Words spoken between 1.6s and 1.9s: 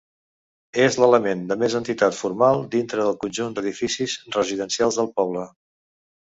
més